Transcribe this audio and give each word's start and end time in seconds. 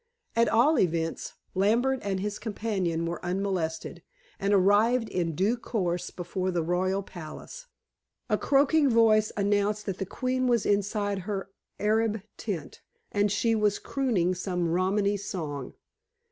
At 0.35 0.49
all 0.49 0.79
events, 0.79 1.33
Lambert 1.53 1.99
and 2.01 2.19
his 2.19 2.39
companion 2.39 3.05
were 3.05 3.23
unmolested, 3.23 4.01
and 4.39 4.51
arrived 4.51 5.07
in 5.09 5.35
due 5.35 5.55
course 5.57 6.09
before 6.09 6.49
the 6.49 6.63
royal 6.63 7.03
palace. 7.03 7.67
A 8.27 8.35
croaking 8.35 8.89
voice 8.89 9.31
announced 9.37 9.85
that 9.85 9.99
the 9.99 10.07
queen 10.07 10.47
was 10.47 10.65
inside 10.65 11.19
her 11.19 11.51
Arab 11.79 12.23
tent, 12.35 12.81
and 13.11 13.31
she 13.31 13.53
was 13.53 13.77
crooning 13.77 14.33
some 14.33 14.67
Romany 14.69 15.17
song. 15.17 15.75